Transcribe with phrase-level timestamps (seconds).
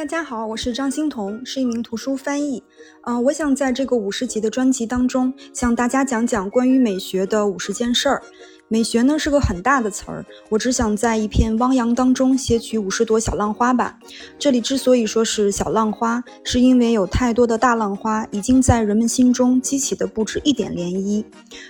[0.00, 2.62] 大家好，我是张欣彤，是一名图书翻译。
[3.02, 8.22] 嗯，我想在这个五十集的专辑当中，向大家讲讲关于美学的五十件事儿。
[8.66, 13.98] 美学呢是个很大的词儿，我只想在一片汪洋当中撷取五十朵小浪花吧。
[14.38, 21.22] 这里之所以说是小浪花，是因为有太多的大浪花已经在人们心中激起的不止一点涟漪。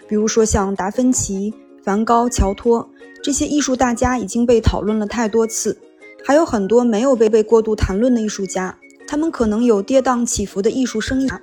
[0.06, 1.52] 比如说像达芬奇、
[1.82, 2.88] 梵高、乔托
[3.24, 5.76] 这些艺术大家已经被讨论了太多次。
[6.24, 11.38] 还有很多没有被被过度谈论的艺术家，他们可能有跌宕起伏的艺术生涯，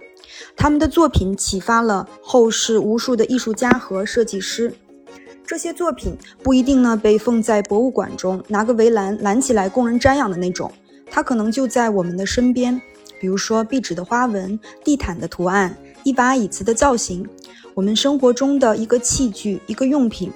[0.55, 4.73] 他们的作品启发了后世无数的艺术家和设计师。
[5.45, 10.71] 这些作品不一定呢被放在博物馆中，拿个围栏拦起来供人瞻仰的那种，
[11.09, 12.81] 它可能就在我们的身边。
[13.19, 17.27] 比如说壁纸的花纹、地毯的图案、一把椅子的造型，
[17.73, 20.31] 我们生活中的一个器具、一个用品。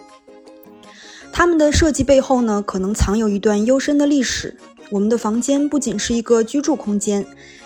[1.34, 4.56] 他们的设计背后呢，可能藏有一段幽深的历史。
[4.90, 7.26] 我们的房间不仅是一个居住空间，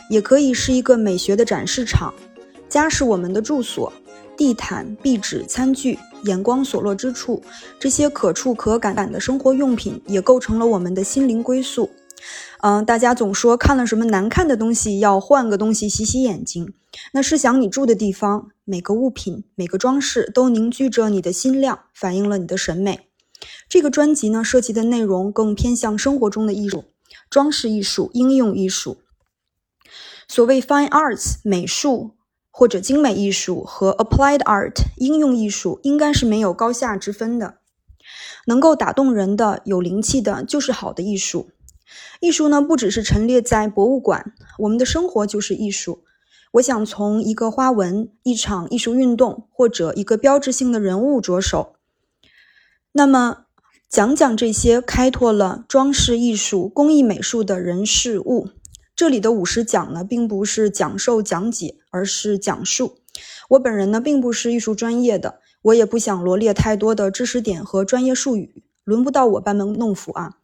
[0.09, 2.13] 也可以是一个美学的展示场。
[2.69, 3.91] 家是我们的住所，
[4.37, 7.41] 地毯、壁纸、餐具，眼光所落之处，
[7.79, 11.89] 这些可触可感感的生活用品，也构成了我们的心灵归宿。
[12.61, 16.73] 嗯，大家总说看了什么难看的东西，要换个东西洗洗眼睛。
[17.11, 23.07] 那试想你住的地方，每个物品、每个装饰都凝聚着你的心量，反映了你的审美。
[23.67, 26.85] 这个专辑呢，涉及的内容更偏向生活中的艺术、
[27.29, 28.97] 装饰艺术、应用艺术。
[30.27, 32.15] 所谓 fine arts 美术
[32.49, 37.59] 或者精美艺术和 applied art 应用艺术，应该是没有高下之分的。
[38.47, 41.49] 能够打动人的、有灵气的，就是好的艺术。
[42.19, 46.03] 艺术呢，不只是陈列在博物馆，我们的生活就是艺术。
[46.53, 51.74] 我想从一个花纹、一场艺术运动或者一个标志性的人物着手。
[52.97, 53.39] 那么，
[53.89, 58.47] 讲讲这些开拓了装饰艺术、工艺美术的人事物。
[58.95, 62.99] 这里的五十讲呢，并不是讲授讲解，而是讲述。
[63.49, 70.35] 我本人呢，并不是艺术专业的，我也不想罗列太多的知识点和专业术语，轮不到我班门弄斧啊。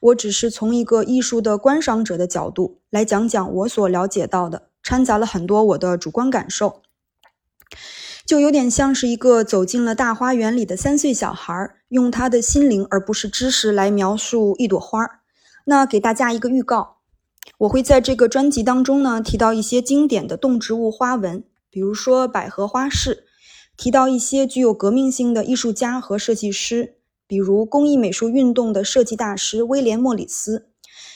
[0.00, 6.82] 我只是从一个艺术的观赏者的角度来讲讲我所了解到的，掺杂了很多我的主观感受。
[8.30, 11.52] 就有点像是一个走进了大花园里的三岁小孩，
[11.88, 15.04] 用他的心灵而不是知识来描述一朵花。
[15.64, 16.98] 那给大家一个预告，
[17.58, 23.24] 我会在这个专辑当中呢提到一些经典的动植物花纹，比如说百合花式；
[23.76, 30.68] 提到一些具有革命性的艺术家和设计师，比如工艺美术运动的设计大师威廉·莫里斯；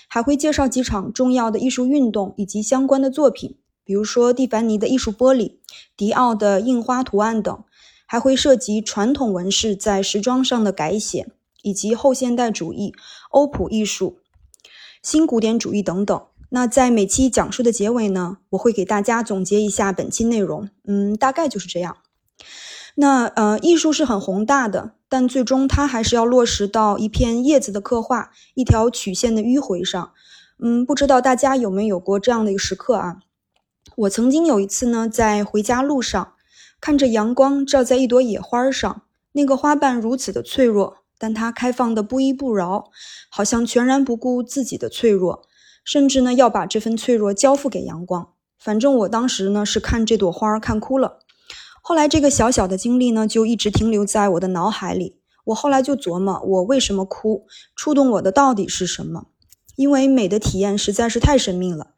[0.08, 3.58] 还会介绍几场重要的艺术运动以及相关的作品。
[3.84, 5.58] 比如说蒂凡尼的艺术玻璃、
[5.96, 7.64] 迪奥的印花图案等，
[8.06, 11.28] 还会涉及传统纹饰在时装上的改写，
[11.62, 12.94] 以及后现代主义、
[13.30, 14.18] 欧普艺术、
[15.02, 16.26] 新古典主义等等。
[16.50, 20.68] 那在每期讲述的结尾呢，我会给大家总结一下本期内容。
[20.86, 21.96] 嗯，大概就是这样。
[22.94, 30.12] 那呃，艺术是很宏大的，但最终它还是要落实到一片叶子的刻画、一条曲线的迂回上。
[30.62, 33.16] 嗯，不知道大家有没有过这样的一个时刻啊？
[33.96, 36.32] 我曾经有一次呢，在回家路上，
[36.80, 42.90] 看着阳光照在一朵野花上，那个花瓣如此的脆弱，但它开放的不依不饶，
[43.30, 45.42] 好像全然不顾自己的脆弱，
[45.84, 48.30] 甚至呢要把这份脆弱交付给阳光。
[48.58, 51.20] 反正我当时呢是看这朵花看哭了。
[51.80, 55.20] 后来这个小小的经历呢，就一直停留在我的脑海里。
[55.44, 59.26] 我后来就琢磨，我为什么哭，触动我的到底是什么？
[59.76, 61.93] 因为美的体验实在是太神秘了。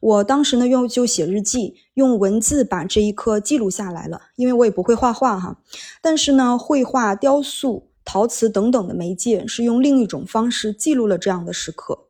[0.00, 4.22] 我当时呢，用就写日记，用文字把这一刻记录下来了。
[4.36, 5.58] 因为我也不会画画哈，
[6.00, 12.06] 但是呢，绘画、雕塑、陶瓷等等的媒介是用另一种方式记录了这样的时刻。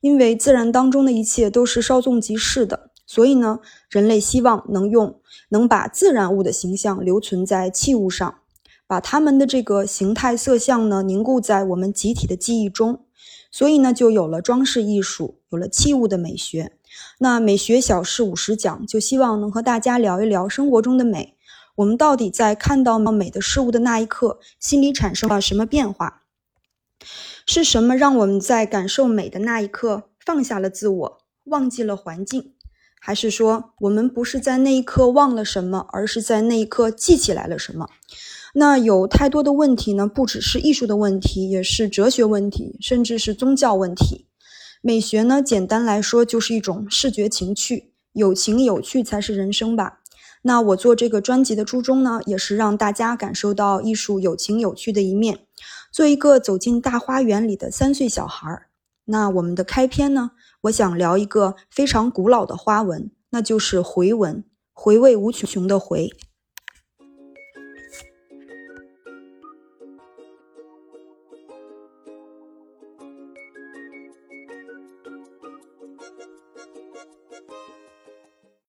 [0.00, 3.58] 因为自然当中的一切都是稍纵即逝的，所以呢，
[3.88, 5.18] 人类希望能用
[5.48, 8.38] 能把自然物的形象留存在器物上，
[8.86, 13.00] 把它们的这个形态色相呢凝固在我们集体的记忆中。
[13.50, 16.72] 所以呢，就有了装饰艺术，有了器物的美学。
[17.18, 21.36] 那美学小事五十讲，就希望能和大家聊一聊生活中的美。
[21.76, 26.22] 我们到底在看到美的事物的那一刻，心里产生了什么变化？
[27.46, 32.52] 是什么让我们在感受美的那一刻放下了自我，忘记了环境？
[33.00, 37.88] 还是说，我们不是在那一刻忘了什么，而是在那一刻记起来了什么？
[38.54, 44.26] 那有太多的问题呢，不只是艺术的问题，也是哲学问题，甚至是宗教问题。
[44.86, 50.00] 美学呢，简单来说就是一种视觉情趣，有情有趣才是人生吧。
[50.42, 55.46] 那我做这个专辑的初衷呢，也是让大家感受到艺术有情有趣的一面，
[55.90, 58.66] 做一个走进大花园里的三岁小孩儿。
[59.06, 60.32] 那我们的开篇呢，
[60.64, 64.44] 我想聊一个非常古老的花纹，那就是回纹，
[64.74, 66.10] 回味无穷的回。